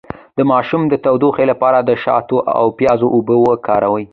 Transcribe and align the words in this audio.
د 0.37 0.39
ماشوم 0.51 0.81
د 0.87 0.93
ټوخي 1.21 1.45
لپاره 1.51 1.79
د 1.81 1.91
شاتو 2.03 2.37
او 2.59 2.65
پیاز 2.77 2.99
اوبه 3.15 3.35
وکاروئ 3.41 4.05